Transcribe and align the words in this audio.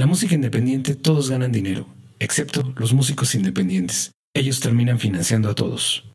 La 0.00 0.06
música 0.06 0.34
independiente 0.34 0.94
todos 0.94 1.28
ganan 1.28 1.52
dinero, 1.52 1.86
excepto 2.20 2.72
los 2.78 2.94
músicos 2.94 3.34
independientes. 3.34 4.12
Ellos 4.32 4.58
terminan 4.58 4.98
financiando 4.98 5.50
a 5.50 5.54
todos. 5.54 6.10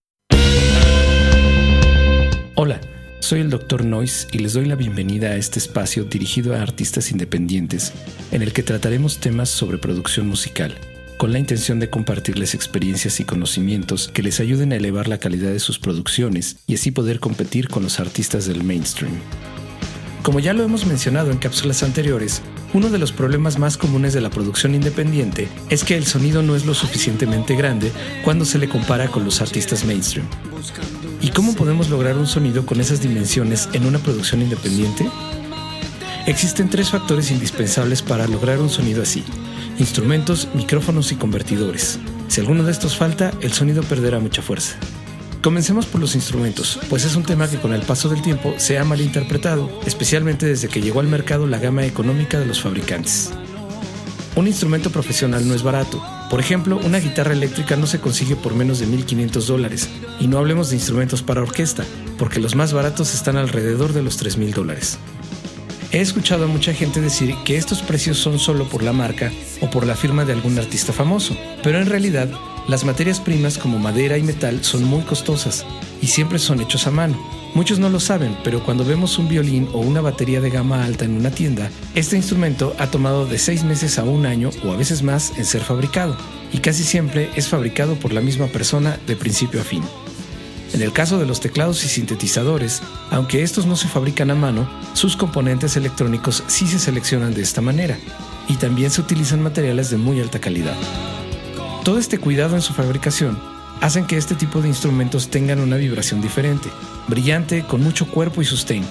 Hola, 2.56 2.82
soy 3.20 3.42
el 3.42 3.52
Dr. 3.52 3.86
Noise 3.86 4.26
y 4.32 4.40
les 4.40 4.54
doy 4.54 4.66
la 4.66 4.74
bienvenida 4.74 5.28
a 5.28 5.36
este 5.36 5.60
espacio 5.60 6.06
dirigido 6.06 6.56
a 6.56 6.64
artistas 6.64 7.12
independientes, 7.12 7.94
en 8.32 8.42
el 8.42 8.54
que 8.54 8.64
trataremos 8.64 9.20
temas 9.20 9.50
sobre 9.50 9.78
producción 9.78 10.28
musical, 10.28 10.74
con 11.20 11.32
la 11.32 11.38
intención 11.38 11.80
de 11.80 11.92
compartirles 11.92 12.56
experiencias 12.56 13.20
y 13.20 13.24
conocimientos 13.24 14.08
que 14.08 14.24
les 14.24 14.40
ayuden 14.40 14.74
a 14.74 14.78
elevar 14.78 15.08
la 15.08 15.20
calidad 15.20 15.52
de 15.52 15.60
sus 15.60 15.78
producciones 15.78 16.58
y 16.66 16.74
así 16.74 16.90
poder 16.90 17.20
competir 17.20 17.68
con 17.68 17.84
los 17.84 18.00
artistas 18.00 18.48
del 18.48 18.64
mainstream. 18.64 19.14
Como 20.24 20.40
ya 20.40 20.54
lo 20.54 20.64
hemos 20.64 20.88
mencionado 20.88 21.30
en 21.30 21.38
cápsulas 21.38 21.84
anteriores, 21.84 22.42
uno 22.76 22.90
de 22.90 22.98
los 22.98 23.14
problemas 23.14 23.58
más 23.58 23.78
comunes 23.78 24.12
de 24.12 24.20
la 24.20 24.30
producción 24.30 24.76
independiente 24.76 25.48
es 25.70 25.86
que 25.86 25.96
el 25.96 26.06
sonido 26.06 26.44
no 26.44 26.58
es 26.58 26.66
lo 26.66 26.74
suficientemente 26.74 27.56
grande 27.56 27.90
cuando 28.26 28.44
se 28.44 28.58
le 28.58 28.68
compara 28.68 29.08
con 29.08 29.24
los 29.24 29.40
artistas 29.40 29.86
mainstream. 29.86 30.28
¿Y 31.22 31.30
cómo 31.30 31.56
podemos 31.56 31.90
lograr 31.90 32.18
un 32.18 32.28
sonido 32.28 32.66
con 32.66 32.82
esas 32.82 33.02
dimensiones 33.02 33.70
en 33.72 33.86
una 33.86 34.00
producción 34.00 34.42
independiente? 34.42 35.10
Existen 36.28 36.70
tres 36.70 36.90
factores 36.90 37.32
indispensables 37.32 38.02
para 38.02 38.28
lograr 38.28 38.60
un 38.60 38.70
sonido 38.70 39.04
así. 39.04 39.24
Instrumentos, 39.80 40.50
micrófonos 40.54 41.14
y 41.14 41.16
convertidores. 41.16 41.98
Si 42.28 42.42
alguno 42.42 42.64
de 42.64 42.74
estos 42.74 42.98
falta, 42.98 43.32
el 43.40 43.54
sonido 43.54 43.84
perderá 43.84 44.20
mucha 44.20 44.42
fuerza. 44.42 44.76
Comencemos 45.46 45.86
por 45.86 46.02
los 46.02 46.16
instrumentos, 46.16 46.80
pues 46.90 47.06
es 47.06 47.16
un 47.16 47.22
tema 47.22 47.48
que 47.48 47.60
con 47.60 47.72
el 47.72 47.84
paso 47.84 48.10
del 48.10 48.24
tiempo 48.24 48.56
se 48.58 48.80
ha 48.80 48.84
malinterpretado, 48.84 49.70
especialmente 49.86 50.48
desde 50.48 50.70
que 50.70 50.82
llegó 50.82 51.02
al 51.02 51.08
mercado 51.08 51.46
la 51.46 51.60
gama 51.60 51.86
económica 51.86 52.40
de 52.40 52.48
los 52.48 52.64
fabricantes. 52.64 53.32
Un 54.36 54.48
instrumento 54.48 54.90
profesional 54.90 55.48
no 55.48 55.54
es 55.54 55.62
barato. 55.62 56.04
Por 56.32 56.40
ejemplo, 56.40 56.80
una 56.84 56.98
guitarra 56.98 57.34
eléctrica 57.34 57.76
no 57.76 57.86
se 57.86 58.00
consigue 58.00 58.36
por 58.36 58.56
menos 58.56 58.80
de 58.80 58.88
1.500 58.88 59.46
dólares, 59.46 59.88
y 60.20 60.26
no 60.26 60.40
hablemos 60.40 60.72
de 60.72 60.78
instrumentos 60.78 61.22
para 61.22 61.44
orquesta, 61.44 61.86
porque 62.18 62.40
los 62.40 62.56
más 62.56 62.74
baratos 62.74 63.14
están 63.14 63.38
alrededor 63.38 63.94
de 63.94 64.02
los 64.02 64.20
3.000 64.20 64.52
dólares. 64.52 64.98
He 65.92 66.02
escuchado 66.02 66.46
a 66.46 66.48
mucha 66.48 66.74
gente 66.74 67.02
decir 67.02 67.36
que 67.46 67.56
estos 67.56 67.84
precios 67.84 68.18
son 68.18 68.40
solo 68.40 68.68
por 68.68 68.82
la 68.82 68.94
marca 68.94 69.32
o 69.62 69.70
por 69.70 69.86
la 69.86 69.96
firma 69.96 70.26
de 70.26 70.34
algún 70.34 70.58
artista 70.58 70.92
famoso, 70.92 71.38
pero 71.62 71.80
en 71.80 71.86
realidad 71.86 72.32
las 72.68 72.84
materias 72.84 73.20
primas 73.20 73.58
como 73.58 73.78
madera 73.78 74.18
y 74.18 74.24
metal 74.24 74.64
son 74.64 74.84
muy 74.84 75.04
costosas 75.04 75.66
y 76.02 76.08
siempre 76.08 76.40
son 76.40 76.62
hechos 76.62 76.88
a 76.88 76.92
mano. 76.92 77.16
Muchos 77.54 77.80
no 77.80 77.90
lo 77.90 78.00
saben, 78.00 78.36
pero 78.44 78.64
cuando 78.64 78.84
vemos 78.84 79.18
un 79.18 79.30
violín 79.30 79.70
o 79.72 79.80
una 79.80 80.02
batería 80.02 80.42
de 80.42 80.50
gama 80.50 80.84
alta 80.84 81.06
en 81.06 81.16
una 81.16 81.32
tienda, 81.32 81.70
este 81.94 82.18
instrumento 82.18 82.76
ha 82.80 82.88
tomado 82.88 83.26
de 83.26 83.38
seis 83.38 83.64
meses 83.64 83.98
a 83.98 84.04
un 84.04 84.26
año 84.26 84.50
o 84.66 84.72
a 84.72 84.76
veces 84.76 85.04
más 85.04 85.32
en 85.38 85.46
ser 85.46 85.62
fabricado, 85.62 86.18
y 86.52 86.58
casi 86.58 86.84
siempre 86.84 87.30
es 87.36 87.48
fabricado 87.48 87.96
por 87.96 88.12
la 88.12 88.20
misma 88.20 88.48
persona 88.48 89.00
de 89.08 89.16
principio 89.16 89.62
a 89.62 89.64
fin. 89.64 89.84
En 90.74 90.82
el 90.82 90.92
caso 90.92 91.18
de 91.18 91.26
los 91.26 91.40
teclados 91.40 91.86
y 91.86 91.88
sintetizadores, 91.88 92.82
aunque 93.10 93.42
estos 93.42 93.66
no 93.66 93.78
se 93.78 93.88
fabrican 93.88 94.32
a 94.32 94.36
mano, 94.36 94.68
sus 94.94 95.16
componentes 95.16 95.78
electrónicos 95.78 96.44
sí 96.48 96.68
se 96.68 96.80
seleccionan 96.80 97.34
de 97.34 97.44
esta 97.44 97.62
manera, 97.62 97.98
y 98.50 98.56
también 98.56 98.92
se 98.92 99.00
utilizan 99.00 99.42
materiales 99.42 99.90
de 99.90 99.98
muy 99.98 100.20
alta 100.20 100.40
calidad. 100.40 100.76
Todo 101.86 102.00
este 102.00 102.18
cuidado 102.18 102.56
en 102.56 102.64
su 102.64 102.74
fabricación 102.74 103.38
hacen 103.80 104.08
que 104.08 104.18
este 104.18 104.34
tipo 104.34 104.60
de 104.60 104.68
instrumentos 104.68 105.30
tengan 105.30 105.60
una 105.60 105.76
vibración 105.76 106.20
diferente, 106.20 106.68
brillante, 107.08 107.64
con 107.64 107.84
mucho 107.84 108.08
cuerpo 108.08 108.42
y 108.42 108.46
sustain, 108.46 108.84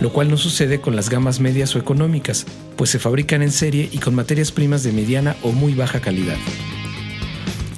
lo 0.00 0.12
cual 0.12 0.28
no 0.28 0.36
sucede 0.36 0.80
con 0.80 0.96
las 0.96 1.10
gamas 1.10 1.38
medias 1.38 1.76
o 1.76 1.78
económicas, 1.78 2.46
pues 2.74 2.90
se 2.90 2.98
fabrican 2.98 3.42
en 3.42 3.52
serie 3.52 3.88
y 3.92 3.98
con 3.98 4.16
materias 4.16 4.50
primas 4.50 4.82
de 4.82 4.90
mediana 4.90 5.36
o 5.42 5.52
muy 5.52 5.74
baja 5.74 6.00
calidad. 6.00 6.38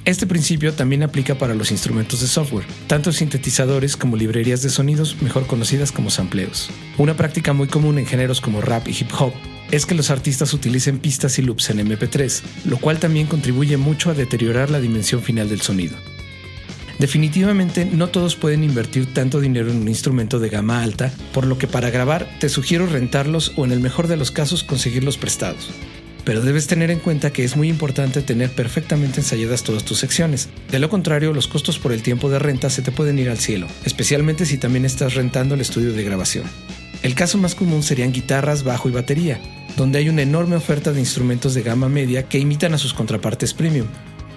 Este 0.06 0.26
principio 0.26 0.72
también 0.72 1.02
aplica 1.02 1.34
para 1.34 1.54
los 1.54 1.70
instrumentos 1.70 2.22
de 2.22 2.26
software, 2.26 2.64
tanto 2.86 3.12
sintetizadores 3.12 3.98
como 3.98 4.16
librerías 4.16 4.62
de 4.62 4.70
sonidos 4.70 5.20
mejor 5.20 5.46
conocidas 5.46 5.92
como 5.92 6.08
sampleos. 6.08 6.70
Una 6.96 7.14
práctica 7.14 7.52
muy 7.52 7.68
común 7.68 7.98
en 7.98 8.06
géneros 8.06 8.40
como 8.40 8.62
rap 8.62 8.88
y 8.88 8.92
hip 8.92 9.10
hop 9.18 9.34
es 9.72 9.86
que 9.86 9.94
los 9.94 10.10
artistas 10.10 10.52
utilicen 10.52 10.98
pistas 10.98 11.38
y 11.38 11.42
loops 11.42 11.70
en 11.70 11.78
MP3, 11.78 12.42
lo 12.66 12.76
cual 12.76 13.00
también 13.00 13.26
contribuye 13.26 13.78
mucho 13.78 14.10
a 14.10 14.14
deteriorar 14.14 14.70
la 14.70 14.80
dimensión 14.80 15.22
final 15.22 15.48
del 15.48 15.62
sonido. 15.62 15.96
Definitivamente 16.98 17.86
no 17.86 18.08
todos 18.08 18.36
pueden 18.36 18.62
invertir 18.62 19.12
tanto 19.12 19.40
dinero 19.40 19.70
en 19.70 19.78
un 19.78 19.88
instrumento 19.88 20.38
de 20.38 20.50
gama 20.50 20.82
alta, 20.82 21.10
por 21.32 21.46
lo 21.46 21.58
que 21.58 21.66
para 21.66 21.90
grabar 21.90 22.28
te 22.38 22.50
sugiero 22.50 22.86
rentarlos 22.86 23.54
o 23.56 23.64
en 23.64 23.72
el 23.72 23.80
mejor 23.80 24.08
de 24.08 24.18
los 24.18 24.30
casos 24.30 24.62
conseguirlos 24.62 25.16
prestados. 25.16 25.70
Pero 26.24 26.42
debes 26.42 26.66
tener 26.66 26.90
en 26.90 27.00
cuenta 27.00 27.32
que 27.32 27.42
es 27.42 27.56
muy 27.56 27.68
importante 27.68 28.22
tener 28.22 28.50
perfectamente 28.50 29.20
ensayadas 29.20 29.64
todas 29.64 29.84
tus 29.84 29.98
secciones. 29.98 30.50
De 30.70 30.78
lo 30.78 30.90
contrario, 30.90 31.32
los 31.32 31.48
costos 31.48 31.78
por 31.78 31.92
el 31.92 32.02
tiempo 32.02 32.30
de 32.30 32.38
renta 32.38 32.70
se 32.70 32.82
te 32.82 32.92
pueden 32.92 33.18
ir 33.18 33.30
al 33.30 33.38
cielo, 33.38 33.66
especialmente 33.84 34.46
si 34.46 34.58
también 34.58 34.84
estás 34.84 35.14
rentando 35.14 35.54
el 35.54 35.62
estudio 35.62 35.94
de 35.94 36.04
grabación. 36.04 36.44
El 37.02 37.16
caso 37.16 37.36
más 37.36 37.56
común 37.56 37.82
serían 37.82 38.12
guitarras, 38.12 38.62
bajo 38.62 38.88
y 38.88 38.92
batería, 38.92 39.40
donde 39.76 39.98
hay 39.98 40.08
una 40.08 40.22
enorme 40.22 40.54
oferta 40.54 40.92
de 40.92 41.00
instrumentos 41.00 41.52
de 41.52 41.62
gama 41.62 41.88
media 41.88 42.28
que 42.28 42.38
imitan 42.38 42.74
a 42.74 42.78
sus 42.78 42.94
contrapartes 42.94 43.54
premium. 43.54 43.88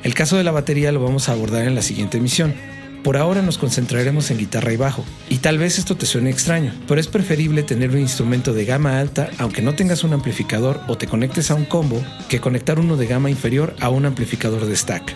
El 0.02 0.16
caso 0.16 0.36
de 0.36 0.44
la 0.44 0.52
batería 0.52 0.92
lo 0.92 1.03
vamos 1.03 1.30
a 1.30 1.34
abordar 1.34 1.68
en 1.68 1.76
la 1.76 1.84
siguiente 1.84 2.18
emisión. 2.18 2.56
Por 3.03 3.18
ahora 3.18 3.44
nos 3.44 3.59
concentraremos 3.59 4.31
en 4.31 4.40
guitarra 4.40 4.74
y 4.74 4.78
bajo, 4.78 5.06
y 5.30 5.38
tal 5.38 5.59
vez 5.59 5.78
esto 5.78 5.96
te 5.96 6.08
suene 6.08 6.31
extraño, 6.31 6.74
pero 6.88 7.00
es 7.00 7.08
preferible 7.08 7.62
tener 7.62 7.92
un 7.92 8.00
instrumento 8.00 8.52
de 8.52 8.66
gama 8.66 9.00
alta 9.00 9.30
aunque 9.38 9.62
no 9.62 9.76
tengas 9.76 10.03
un 10.03 10.14
amplificador 10.14 10.82
o 10.88 10.97
te 10.97 11.06
conectes 11.06 11.52
a 11.52 11.56
un 11.56 11.66
combo 11.66 12.03
que 12.30 12.42
conectar 12.42 12.80
uno 12.80 12.97
de 12.97 13.06
gama 13.06 13.30
inferior 13.30 13.76
a 13.80 13.90
un 13.90 14.08
amplificador 14.08 14.66
de 14.66 14.76
stack. 14.76 15.16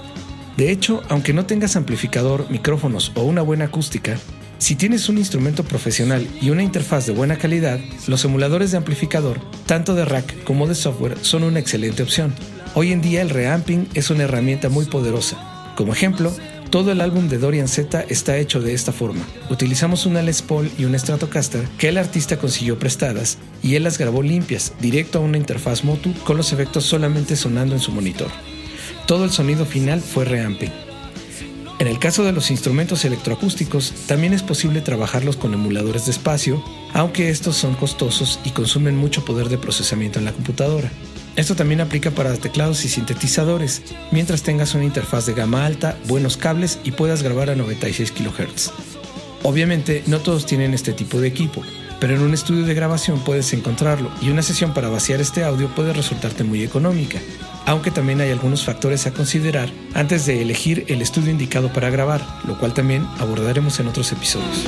De 0.55 0.69
hecho, 0.69 1.01
aunque 1.09 1.33
no 1.33 1.47
tengas 1.47 1.75
amplificador, 1.75 2.45
micrófonos 2.51 3.11
o 3.15 3.23
una 3.23 3.41
buena 3.41 3.65
acústica, 3.65 4.19
si 4.59 4.75
tienes 4.75 5.07
un 5.07 5.17
instrumento 5.17 5.63
profesional 5.63 6.27
y 6.41 6.49
una 6.49 6.63
interfaz 6.63 7.05
de 7.05 7.13
buena 7.13 7.37
calidad, 7.37 7.79
los 8.07 8.25
emuladores 8.25 8.71
de 8.71 8.77
amplificador, 8.77 9.39
tanto 9.65 9.95
de 9.95 10.03
rack 10.03 10.43
como 10.43 10.67
de 10.67 10.75
software, 10.75 11.17
son 11.21 11.43
una 11.43 11.59
excelente 11.59 12.03
opción. 12.03 12.35
Hoy 12.75 12.91
en 12.91 13.01
día 13.01 13.21
el 13.21 13.29
reamping 13.29 13.87
es 13.93 14.09
una 14.09 14.25
herramienta 14.25 14.67
muy 14.67 14.85
poderosa. 14.85 15.73
Como 15.77 15.93
ejemplo, 15.93 16.35
todo 16.69 16.91
el 16.91 16.99
álbum 16.99 17.29
de 17.29 17.37
Dorian 17.37 17.69
Z 17.69 18.05
está 18.09 18.37
hecho 18.37 18.59
de 18.59 18.73
esta 18.73 18.91
forma. 18.91 19.25
Utilizamos 19.49 20.05
una 20.05 20.21
Les 20.21 20.41
Paul 20.41 20.69
y 20.77 20.83
una 20.83 20.99
Stratocaster 20.99 21.63
que 21.77 21.87
el 21.87 21.97
artista 21.97 22.37
consiguió 22.37 22.77
prestadas 22.77 23.37
y 23.63 23.75
él 23.75 23.83
las 23.83 23.97
grabó 23.97 24.21
limpias, 24.21 24.73
directo 24.81 25.19
a 25.19 25.21
una 25.21 25.37
interfaz 25.37 25.85
Motu 25.85 26.13
con 26.25 26.35
los 26.35 26.51
efectos 26.51 26.83
solamente 26.83 27.37
sonando 27.37 27.75
en 27.75 27.81
su 27.81 27.93
monitor. 27.93 28.29
Todo 29.07 29.23
el 29.23 29.31
sonido 29.31 29.65
final 29.65 30.01
fue 30.01 30.25
reamping. 30.25 30.88
En 31.79 31.87
el 31.87 31.97
caso 31.97 32.25
de 32.25 32.33
los 32.33 32.51
instrumentos 32.51 33.05
electroacústicos, 33.05 33.93
también 34.05 34.33
es 34.33 34.43
posible 34.43 34.81
trabajarlos 34.81 35.37
con 35.37 35.53
emuladores 35.53 36.05
de 36.05 36.11
espacio, 36.11 36.61
aunque 36.93 37.29
estos 37.29 37.55
son 37.55 37.73
costosos 37.73 38.37
y 38.43 38.49
consumen 38.49 38.97
mucho 38.97 39.23
poder 39.23 39.47
de 39.47 39.57
procesamiento 39.57 40.19
en 40.19 40.25
la 40.25 40.33
computadora. 40.33 40.91
Esto 41.37 41.55
también 41.55 41.79
aplica 41.79 42.11
para 42.11 42.35
teclados 42.35 42.83
y 42.83 42.89
sintetizadores, 42.89 43.81
mientras 44.11 44.43
tengas 44.43 44.75
una 44.75 44.83
interfaz 44.83 45.25
de 45.25 45.33
gama 45.33 45.65
alta, 45.65 45.97
buenos 46.05 46.35
cables 46.35 46.79
y 46.83 46.91
puedas 46.91 47.23
grabar 47.23 47.49
a 47.49 47.55
96 47.55 48.11
kHz. 48.11 48.71
Obviamente, 49.43 50.03
no 50.05 50.19
todos 50.19 50.45
tienen 50.45 50.73
este 50.73 50.91
tipo 50.91 51.21
de 51.21 51.29
equipo, 51.29 51.63
pero 51.99 52.15
en 52.15 52.21
un 52.21 52.33
estudio 52.33 52.65
de 52.65 52.73
grabación 52.73 53.19
puedes 53.19 53.53
encontrarlo 53.53 54.09
y 54.21 54.29
una 54.29 54.41
sesión 54.41 54.73
para 54.73 54.89
vaciar 54.89 55.21
este 55.21 55.43
audio 55.43 55.67
puede 55.69 55.93
resultarte 55.93 56.43
muy 56.43 56.63
económica, 56.63 57.19
aunque 57.65 57.91
también 57.91 58.21
hay 58.21 58.31
algunos 58.31 58.63
factores 58.63 59.05
a 59.05 59.11
considerar 59.11 59.69
antes 59.93 60.25
de 60.25 60.41
elegir 60.41 60.85
el 60.87 61.01
estudio 61.01 61.31
indicado 61.31 61.71
para 61.71 61.89
grabar, 61.89 62.25
lo 62.45 62.57
cual 62.57 62.73
también 62.73 63.05
abordaremos 63.19 63.79
en 63.79 63.87
otros 63.87 64.11
episodios. 64.11 64.65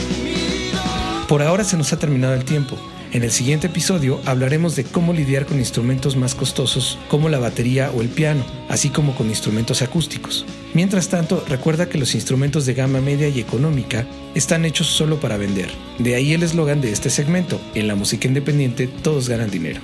Por 1.27 1.41
ahora 1.41 1.63
se 1.63 1.77
nos 1.77 1.93
ha 1.93 1.99
terminado 1.99 2.33
el 2.33 2.43
tiempo. 2.43 2.77
En 3.13 3.23
el 3.23 3.31
siguiente 3.31 3.67
episodio 3.67 4.21
hablaremos 4.25 4.77
de 4.77 4.85
cómo 4.85 5.11
lidiar 5.11 5.45
con 5.45 5.59
instrumentos 5.59 6.15
más 6.15 6.33
costosos 6.33 6.97
como 7.09 7.27
la 7.27 7.39
batería 7.39 7.91
o 7.93 8.01
el 8.01 8.07
piano, 8.07 8.45
así 8.69 8.89
como 8.89 9.15
con 9.15 9.27
instrumentos 9.27 9.81
acústicos. 9.81 10.45
Mientras 10.73 11.09
tanto, 11.09 11.43
recuerda 11.49 11.89
que 11.89 11.97
los 11.97 12.15
instrumentos 12.15 12.65
de 12.65 12.73
gama 12.73 13.01
media 13.01 13.27
y 13.27 13.41
económica 13.41 14.07
están 14.33 14.63
hechos 14.63 14.87
solo 14.87 15.19
para 15.19 15.35
vender. 15.35 15.69
De 15.99 16.15
ahí 16.15 16.31
el 16.33 16.43
eslogan 16.43 16.79
de 16.79 16.93
este 16.93 17.09
segmento, 17.09 17.59
en 17.75 17.89
la 17.89 17.95
música 17.95 18.29
independiente 18.29 18.87
todos 18.87 19.27
ganan 19.27 19.51
dinero. 19.51 19.81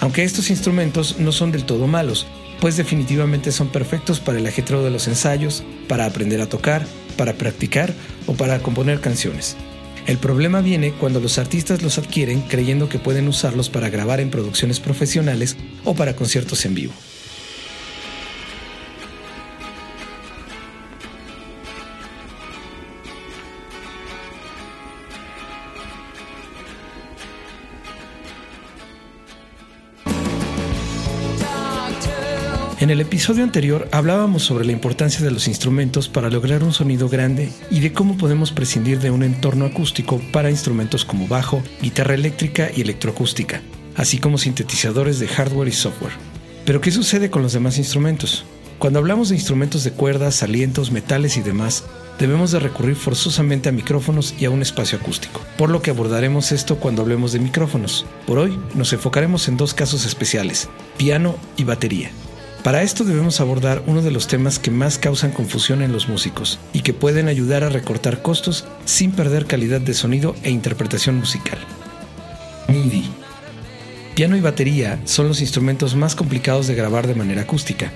Aunque 0.00 0.24
estos 0.24 0.48
instrumentos 0.48 1.18
no 1.18 1.30
son 1.30 1.52
del 1.52 1.64
todo 1.64 1.86
malos, 1.86 2.26
pues 2.58 2.78
definitivamente 2.78 3.52
son 3.52 3.68
perfectos 3.68 4.18
para 4.18 4.38
el 4.38 4.46
ajetreo 4.46 4.82
de 4.82 4.90
los 4.90 5.08
ensayos, 5.08 5.62
para 5.88 6.06
aprender 6.06 6.40
a 6.40 6.48
tocar, 6.48 6.86
para 7.18 7.34
practicar 7.34 7.92
o 8.26 8.32
para 8.32 8.60
componer 8.60 9.00
canciones. 9.00 9.58
El 10.06 10.18
problema 10.18 10.60
viene 10.60 10.92
cuando 10.92 11.20
los 11.20 11.38
artistas 11.38 11.82
los 11.82 11.96
adquieren 11.98 12.42
creyendo 12.42 12.88
que 12.88 12.98
pueden 12.98 13.28
usarlos 13.28 13.70
para 13.70 13.88
grabar 13.88 14.20
en 14.20 14.30
producciones 14.30 14.80
profesionales 14.80 15.56
o 15.84 15.94
para 15.94 16.16
conciertos 16.16 16.64
en 16.64 16.74
vivo. 16.74 16.92
En 32.82 32.90
el 32.90 33.00
episodio 33.00 33.44
anterior 33.44 33.86
hablábamos 33.92 34.42
sobre 34.42 34.64
la 34.64 34.72
importancia 34.72 35.24
de 35.24 35.30
los 35.30 35.46
instrumentos 35.46 36.08
para 36.08 36.30
lograr 36.30 36.64
un 36.64 36.72
sonido 36.72 37.08
grande 37.08 37.48
y 37.70 37.78
de 37.78 37.92
cómo 37.92 38.18
podemos 38.18 38.50
prescindir 38.50 38.98
de 38.98 39.12
un 39.12 39.22
entorno 39.22 39.66
acústico 39.66 40.20
para 40.32 40.50
instrumentos 40.50 41.04
como 41.04 41.28
bajo, 41.28 41.62
guitarra 41.80 42.14
eléctrica 42.14 42.72
y 42.74 42.80
electroacústica, 42.80 43.62
así 43.94 44.18
como 44.18 44.36
sintetizadores 44.36 45.20
de 45.20 45.28
hardware 45.28 45.68
y 45.68 45.72
software. 45.72 46.14
Pero 46.64 46.80
¿qué 46.80 46.90
sucede 46.90 47.30
con 47.30 47.42
los 47.42 47.52
demás 47.52 47.78
instrumentos? 47.78 48.44
Cuando 48.80 48.98
hablamos 48.98 49.28
de 49.28 49.36
instrumentos 49.36 49.84
de 49.84 49.92
cuerdas, 49.92 50.42
alientos, 50.42 50.90
metales 50.90 51.36
y 51.36 51.42
demás, 51.42 51.84
debemos 52.18 52.50
de 52.50 52.58
recurrir 52.58 52.96
forzosamente 52.96 53.68
a 53.68 53.72
micrófonos 53.72 54.34
y 54.40 54.46
a 54.46 54.50
un 54.50 54.60
espacio 54.60 54.98
acústico, 54.98 55.40
por 55.56 55.70
lo 55.70 55.82
que 55.82 55.92
abordaremos 55.92 56.50
esto 56.50 56.80
cuando 56.80 57.02
hablemos 57.02 57.30
de 57.30 57.38
micrófonos. 57.38 58.06
Por 58.26 58.38
hoy 58.40 58.58
nos 58.74 58.92
enfocaremos 58.92 59.46
en 59.46 59.56
dos 59.56 59.72
casos 59.72 60.04
especiales, 60.04 60.68
piano 60.96 61.36
y 61.56 61.62
batería. 61.62 62.10
Para 62.62 62.84
esto 62.84 63.02
debemos 63.02 63.40
abordar 63.40 63.82
uno 63.86 64.02
de 64.02 64.12
los 64.12 64.28
temas 64.28 64.60
que 64.60 64.70
más 64.70 64.96
causan 64.96 65.32
confusión 65.32 65.82
en 65.82 65.90
los 65.90 66.08
músicos 66.08 66.60
y 66.72 66.82
que 66.82 66.94
pueden 66.94 67.26
ayudar 67.26 67.64
a 67.64 67.68
recortar 67.68 68.22
costos 68.22 68.66
sin 68.84 69.10
perder 69.10 69.46
calidad 69.46 69.80
de 69.80 69.94
sonido 69.94 70.36
e 70.44 70.50
interpretación 70.50 71.16
musical. 71.16 71.58
MIDI. 72.68 73.10
Piano 74.14 74.36
y 74.36 74.40
batería 74.40 75.00
son 75.06 75.26
los 75.26 75.40
instrumentos 75.40 75.96
más 75.96 76.14
complicados 76.14 76.68
de 76.68 76.76
grabar 76.76 77.08
de 77.08 77.16
manera 77.16 77.42
acústica. 77.42 77.92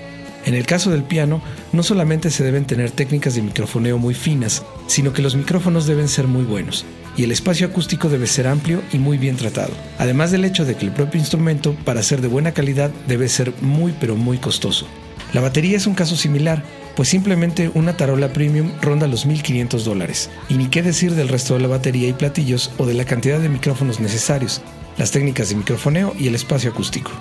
En 0.47 0.53
el 0.53 0.65
caso 0.65 0.91
del 0.91 1.03
piano, 1.03 1.41
no 1.73 1.83
solamente 1.83 2.31
se 2.31 2.41
deben 2.41 2.63
tener 2.63 2.89
técnicas 2.89 3.35
de 3.35 3.41
microfoneo 3.41 3.97
muy 3.97 4.13
finas, 4.13 4.63
sino 4.87 5.11
que 5.11 5.21
los 5.21 5.35
micrófonos 5.35 5.87
deben 5.87 6.07
ser 6.07 6.25
muy 6.25 6.45
buenos, 6.45 6.85
y 7.17 7.25
el 7.25 7.33
espacio 7.33 7.67
acústico 7.67 8.07
debe 8.07 8.27
ser 8.27 8.47
amplio 8.47 8.81
y 8.93 8.97
muy 8.97 9.17
bien 9.17 9.35
tratado. 9.35 9.73
Además 9.97 10.31
del 10.31 10.45
hecho 10.45 10.63
de 10.63 10.75
que 10.77 10.85
el 10.85 10.93
propio 10.93 11.19
instrumento, 11.19 11.75
para 11.83 12.01
ser 12.01 12.21
de 12.21 12.29
buena 12.29 12.53
calidad, 12.53 12.91
debe 13.09 13.27
ser 13.27 13.51
muy 13.59 13.93
pero 13.99 14.15
muy 14.15 14.37
costoso. 14.37 14.87
La 15.33 15.41
batería 15.41 15.75
es 15.75 15.85
un 15.85 15.95
caso 15.95 16.15
similar, 16.15 16.63
pues 16.95 17.09
simplemente 17.09 17.69
una 17.73 17.97
tarola 17.97 18.31
premium 18.31 18.71
ronda 18.81 19.05
los 19.05 19.27
1.500 19.27 19.83
dólares. 19.83 20.29
Y 20.47 20.53
ni 20.53 20.67
qué 20.67 20.81
decir 20.81 21.13
del 21.13 21.27
resto 21.27 21.55
de 21.55 21.59
la 21.59 21.67
batería 21.67 22.07
y 22.07 22.13
platillos 22.13 22.71
o 22.77 22.85
de 22.85 22.93
la 22.93 23.03
cantidad 23.03 23.41
de 23.41 23.49
micrófonos 23.49 23.99
necesarios, 23.99 24.61
las 24.97 25.11
técnicas 25.11 25.49
de 25.49 25.55
microfoneo 25.55 26.15
y 26.17 26.29
el 26.29 26.35
espacio 26.35 26.69
acústico. 26.69 27.11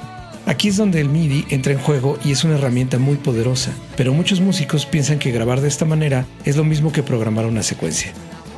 Aquí 0.46 0.68
es 0.68 0.76
donde 0.76 1.00
el 1.00 1.08
MIDI 1.08 1.44
entra 1.50 1.72
en 1.72 1.78
juego 1.78 2.18
y 2.24 2.32
es 2.32 2.44
una 2.44 2.54
herramienta 2.54 2.98
muy 2.98 3.16
poderosa, 3.16 3.72
pero 3.96 4.14
muchos 4.14 4.40
músicos 4.40 4.86
piensan 4.86 5.18
que 5.18 5.32
grabar 5.32 5.60
de 5.60 5.68
esta 5.68 5.84
manera 5.84 6.24
es 6.44 6.56
lo 6.56 6.64
mismo 6.64 6.92
que 6.92 7.02
programar 7.02 7.46
una 7.46 7.62
secuencia 7.62 8.12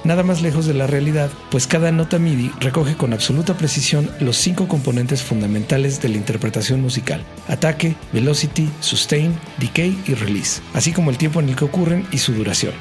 nada 0.04 0.22
más 0.22 0.42
lejos 0.42 0.66
de 0.66 0.74
la 0.74 0.86
realidad, 0.86 1.30
pues 1.50 1.66
cada 1.66 1.92
nota 1.92 2.18
MIDI 2.18 2.50
recoge 2.60 2.96
con 2.96 3.12
absoluta 3.12 3.54
precisión 3.54 4.10
los 4.20 4.36
cinco 4.36 4.68
componentes 4.68 5.22
fundamentales 5.22 6.00
de 6.00 6.08
la 6.08 6.16
interpretación 6.16 6.80
musical, 6.80 7.22
ataque, 7.46 7.94
velocity, 8.12 8.70
sustain, 8.80 9.38
decay 9.58 9.98
y 10.06 10.14
release, 10.14 10.62
así 10.74 10.92
como 10.92 11.10
el 11.10 11.18
tiempo 11.18 11.40
en 11.40 11.50
el 11.50 11.56
que 11.56 11.64
ocurren 11.64 12.06
y 12.10 12.18
su 12.18 12.32
duración. 12.32 12.72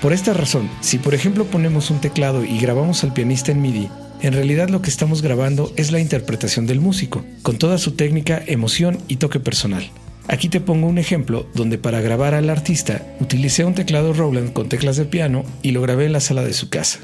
Por 0.00 0.14
esta 0.14 0.32
razón, 0.32 0.70
si 0.80 0.96
por 0.96 1.14
ejemplo 1.14 1.44
ponemos 1.44 1.90
un 1.90 2.00
teclado 2.00 2.44
y 2.44 2.58
grabamos 2.58 3.04
al 3.04 3.12
pianista 3.12 3.52
en 3.52 3.60
MIDI, 3.60 3.90
en 4.22 4.32
realidad 4.32 4.68
lo 4.68 4.82
que 4.82 4.90
estamos 4.90 5.22
grabando 5.22 5.72
es 5.76 5.92
la 5.92 6.00
interpretación 6.00 6.66
del 6.66 6.80
músico, 6.80 7.24
con 7.42 7.56
toda 7.56 7.78
su 7.78 7.92
técnica, 7.92 8.42
emoción 8.46 8.98
y 9.08 9.16
toque 9.16 9.40
personal. 9.40 9.90
Aquí 10.28 10.48
te 10.48 10.60
pongo 10.60 10.86
un 10.86 10.98
ejemplo 10.98 11.46
donde 11.54 11.78
para 11.78 12.00
grabar 12.00 12.34
al 12.34 12.50
artista 12.50 13.04
utilicé 13.20 13.64
un 13.64 13.74
teclado 13.74 14.12
Roland 14.12 14.52
con 14.52 14.68
teclas 14.68 14.96
de 14.96 15.04
piano 15.04 15.44
y 15.62 15.72
lo 15.72 15.82
grabé 15.82 16.06
en 16.06 16.12
la 16.12 16.20
sala 16.20 16.42
de 16.42 16.52
su 16.52 16.68
casa. 16.68 17.00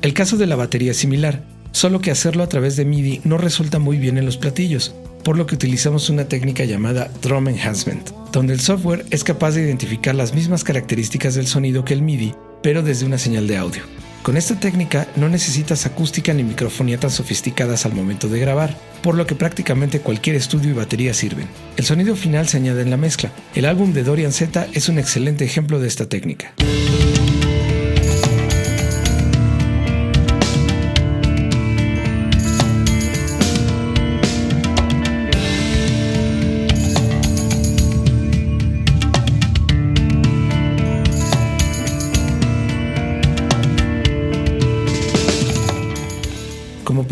El 0.00 0.12
caso 0.12 0.36
de 0.36 0.46
la 0.46 0.54
batería 0.54 0.90
es 0.90 0.98
similar, 0.98 1.53
solo 1.74 2.00
que 2.00 2.12
hacerlo 2.12 2.44
a 2.44 2.48
través 2.48 2.76
de 2.76 2.84
MIDI 2.84 3.20
no 3.24 3.36
resulta 3.36 3.78
muy 3.78 3.98
bien 3.98 4.16
en 4.16 4.24
los 4.24 4.38
platillos, 4.38 4.94
por 5.24 5.36
lo 5.36 5.46
que 5.46 5.56
utilizamos 5.56 6.08
una 6.08 6.26
técnica 6.26 6.64
llamada 6.64 7.10
Drum 7.20 7.48
Enhancement, 7.48 8.10
donde 8.32 8.54
el 8.54 8.60
software 8.60 9.04
es 9.10 9.24
capaz 9.24 9.52
de 9.52 9.62
identificar 9.62 10.14
las 10.14 10.34
mismas 10.34 10.62
características 10.62 11.34
del 11.34 11.48
sonido 11.48 11.84
que 11.84 11.92
el 11.92 12.02
MIDI, 12.02 12.34
pero 12.62 12.82
desde 12.82 13.04
una 13.04 13.18
señal 13.18 13.48
de 13.48 13.56
audio. 13.56 13.82
Con 14.22 14.36
esta 14.38 14.58
técnica 14.58 15.08
no 15.16 15.28
necesitas 15.28 15.84
acústica 15.84 16.32
ni 16.32 16.44
microfonía 16.44 16.98
tan 16.98 17.10
sofisticadas 17.10 17.84
al 17.84 17.92
momento 17.92 18.28
de 18.28 18.40
grabar, 18.40 18.74
por 19.02 19.16
lo 19.16 19.26
que 19.26 19.34
prácticamente 19.34 20.00
cualquier 20.00 20.36
estudio 20.36 20.70
y 20.70 20.74
batería 20.74 21.12
sirven. 21.12 21.48
El 21.76 21.84
sonido 21.84 22.16
final 22.16 22.48
se 22.48 22.56
añade 22.56 22.82
en 22.82 22.90
la 22.90 22.96
mezcla. 22.96 23.32
El 23.54 23.66
álbum 23.66 23.92
de 23.92 24.04
Dorian 24.04 24.32
Z 24.32 24.68
es 24.72 24.88
un 24.88 24.98
excelente 24.98 25.44
ejemplo 25.44 25.80
de 25.80 25.88
esta 25.88 26.08
técnica. 26.08 26.54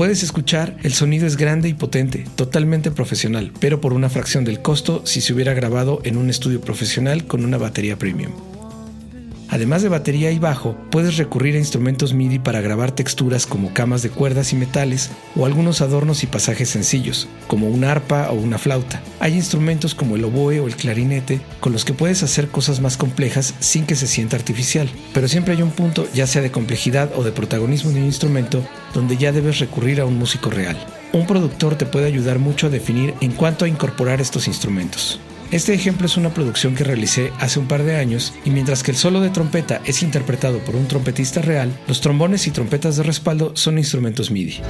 Puedes 0.03 0.25
escuchar, 0.25 0.77
el 0.83 0.95
sonido 0.95 1.29
es 1.29 1.37
grande 1.37 1.69
y 1.69 1.75
potente, 1.75 2.25
totalmente 2.35 2.91
profesional, 2.91 3.53
pero 3.61 3.81
por 3.81 3.93
una 3.93 4.09
fracción 4.09 4.43
del 4.43 4.61
costo 4.61 5.07
si 5.07 5.21
se 5.21 5.33
hubiera 5.33 5.55
grabado 5.55 6.01
en 6.03 6.17
un 6.17 6.29
estudio 6.29 6.61
profesional 6.61 7.29
con 7.29 7.45
una 7.45 7.57
batería 7.57 7.97
premium. 7.97 8.33
Además 9.53 9.83
de 9.83 9.91
batería 9.91 10.31
y 10.31 10.39
bajo, 10.39 10.79
puedes 10.91 11.19
recurrir 11.19 11.57
a 11.57 11.59
instrumentos 11.59 12.15
MIDI 12.15 12.39
para 12.39 12.63
grabar 12.63 12.91
texturas 12.91 13.45
como 13.45 13.75
camas 13.75 14.01
de 14.01 14.09
cuerdas 14.09 14.55
y 14.55 14.57
metales 14.57 15.11
o 15.37 15.45
algunos 15.45 15.83
adornos 15.83 16.23
y 16.23 16.27
pasajes 16.27 16.71
sencillos, 16.71 17.29
como 17.49 17.69
una 17.69 17.93
arpa 17.93 18.31
o 18.31 18.33
una 18.33 18.57
flauta. 18.57 19.03
Hay 19.21 19.35
instrumentos 19.35 19.95
como 19.95 20.17
el 20.17 20.25
oboe 20.25 20.59
o 20.59 20.69
el 20.69 20.75
clarinete 20.75 21.43
con 21.61 21.75
los 21.75 21.85
que 21.85 21.93
puedes 21.93 22.23
hacer 22.23 22.49
cosas 22.49 22.81
más 22.81 22.97
complejas 22.97 23.53
sin 23.61 23.85
que 23.85 23.95
se 23.95 24.07
sienta 24.07 24.37
artificial, 24.37 24.89
pero 25.13 25.29
siempre 25.29 25.53
hay 25.53 25.61
un 25.61 25.73
punto, 25.73 26.09
ya 26.15 26.27
sea 26.27 26.41
de 26.41 26.51
complejidad 26.51 27.11
o 27.15 27.23
de 27.23 27.33
protagonismo 27.33 27.91
de 27.91 28.01
un 28.01 28.07
instrumento, 28.07 28.67
donde 28.95 29.19
ya 29.19 29.33
debes 29.33 29.59
recurrir 29.59 30.01
a 30.01 30.07
un 30.07 30.17
músico 30.17 30.49
real. 30.49 30.79
Un 31.13 31.27
productor 31.27 31.75
te 31.75 31.85
puede 31.85 32.07
ayudar 32.07 32.39
mucho 32.39 32.69
a 32.69 32.71
definir 32.71 33.13
en 33.21 33.33
cuanto 33.33 33.67
a 33.67 33.69
incorporar 33.69 34.23
estos 34.23 34.49
instrumentos. 34.49 35.21
Este 35.53 35.75
ejemplo 35.75 36.07
es 36.07 36.17
una 36.17 36.33
producción 36.33 36.75
que 36.75 36.83
realicé 36.83 37.31
hace 37.39 37.59
un 37.59 37.69
par 37.69 37.83
de 37.83 37.97
años 37.97 38.33
y 38.47 38.49
mientras 38.49 38.83
que 38.83 38.91
el 38.91 38.97
solo 38.97 39.21
de 39.21 39.29
trompeta 39.29 39.83
es 39.85 40.03
interpretado 40.03 40.61
por 40.61 40.75
un 40.75 40.89
trompetista 40.89 41.43
real, 41.43 41.71
los 41.87 42.01
trombones 42.01 42.47
y 42.47 42.53
trompetas 42.53 42.97
de 42.97 43.03
respaldo 43.03 43.55
son 43.55 43.77
instrumentos 43.77 44.31
MIDI. 44.31 44.63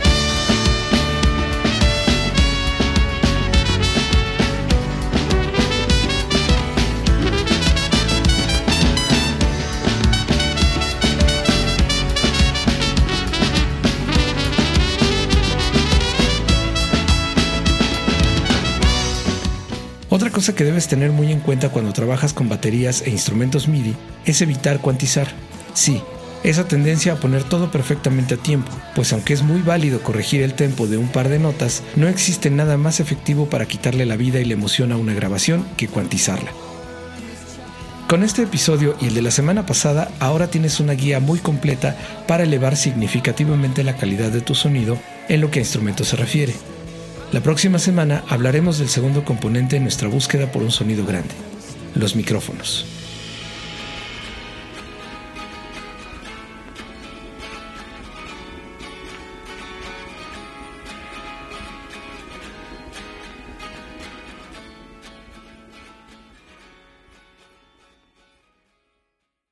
Cosa 20.43 20.57
que 20.57 20.65
debes 20.65 20.89
tener 20.89 21.13
muy 21.13 21.31
en 21.31 21.39
cuenta 21.39 21.69
cuando 21.69 21.93
trabajas 21.93 22.33
con 22.33 22.49
baterías 22.49 23.03
e 23.07 23.11
instrumentos 23.11 23.69
MIDI 23.69 23.95
es 24.25 24.43
evitar 24.43 24.81
cuantizar. 24.81 25.29
Sí, 25.73 26.03
esa 26.43 26.67
tendencia 26.67 27.13
a 27.13 27.17
poner 27.21 27.45
todo 27.45 27.71
perfectamente 27.71 28.35
a 28.35 28.39
tiempo, 28.39 28.73
pues 28.97 29.13
aunque 29.13 29.35
es 29.35 29.43
muy 29.43 29.63
válido 29.63 30.03
corregir 30.03 30.43
el 30.43 30.55
tempo 30.55 30.89
de 30.89 30.97
un 30.97 31.07
par 31.07 31.29
de 31.29 31.39
notas, 31.39 31.85
no 31.95 32.09
existe 32.09 32.51
nada 32.51 32.77
más 32.77 32.99
efectivo 32.99 33.49
para 33.49 33.67
quitarle 33.67 34.05
la 34.05 34.17
vida 34.17 34.41
y 34.41 34.45
la 34.45 34.55
emoción 34.55 34.91
a 34.91 34.97
una 34.97 35.15
grabación 35.15 35.65
que 35.77 35.87
cuantizarla. 35.87 36.51
Con 38.09 38.25
este 38.25 38.43
episodio 38.43 38.97
y 39.01 39.07
el 39.07 39.15
de 39.15 39.23
la 39.23 39.31
semana 39.31 39.65
pasada, 39.65 40.11
ahora 40.19 40.49
tienes 40.49 40.81
una 40.81 40.95
guía 40.95 41.21
muy 41.21 41.39
completa 41.39 41.97
para 42.27 42.43
elevar 42.43 42.77
significativamente 42.77 43.85
la 43.85 43.97
calidad 43.97 44.33
de 44.33 44.41
tu 44.41 44.57
sonido 44.57 44.99
en 45.29 45.41
lo 45.41 45.53
que 45.53 45.61
a 45.61 45.63
instrumentos 45.63 46.09
se 46.09 46.17
refiere. 46.17 46.55
La 47.33 47.41
próxima 47.41 47.79
semana 47.79 48.25
hablaremos 48.29 48.79
del 48.79 48.91
segundo 48.91 49.25
componente 49.25 49.77
en 49.77 49.85
nuestra 49.85 50.07
búsqueda 50.07 50.53
por 50.53 50.63
un 50.63 50.71
sonido 50.71 51.07
grande, 51.07 51.35
los 51.95 52.15
micrófonos. 52.15 53.02